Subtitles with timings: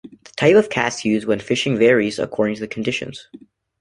[0.23, 3.27] The type of cast used when fishing varies according to the conditions.